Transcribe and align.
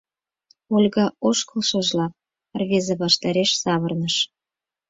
Ольга 0.75 1.05
ошкылшыжлак 1.27 2.13
рвезе 2.59 2.95
ваштареш 3.01 3.51
савырныш. 3.61 4.15